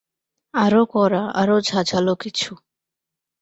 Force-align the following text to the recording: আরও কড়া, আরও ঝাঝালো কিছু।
আরও 0.53 0.81
কড়া, 0.85 1.23
আরও 1.33 1.55
ঝাঝালো 1.61 2.13
কিছু। 2.15 2.51